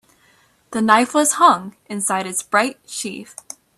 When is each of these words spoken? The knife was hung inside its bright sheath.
The 0.71 0.81
knife 0.81 1.13
was 1.13 1.33
hung 1.33 1.75
inside 1.85 2.25
its 2.25 2.41
bright 2.41 2.79
sheath. 2.87 3.35